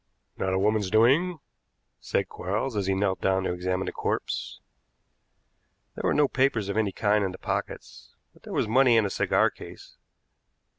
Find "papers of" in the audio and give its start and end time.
6.27-6.75